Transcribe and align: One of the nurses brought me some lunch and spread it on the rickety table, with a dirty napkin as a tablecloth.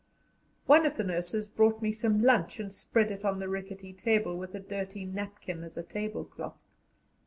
One 0.65 0.87
of 0.87 0.97
the 0.97 1.03
nurses 1.03 1.47
brought 1.47 1.79
me 1.79 1.91
some 1.91 2.23
lunch 2.23 2.59
and 2.59 2.73
spread 2.73 3.11
it 3.11 3.23
on 3.23 3.37
the 3.37 3.47
rickety 3.47 3.93
table, 3.93 4.35
with 4.35 4.55
a 4.55 4.59
dirty 4.59 5.05
napkin 5.05 5.63
as 5.63 5.77
a 5.77 5.83
tablecloth. 5.83 6.57